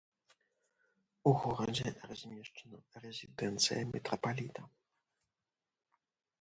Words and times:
У 1.31 1.33
горадзе 1.43 1.89
размешчана 2.13 2.79
рэзідэнцыя 3.05 3.81
мітрапаліта. 3.93 4.61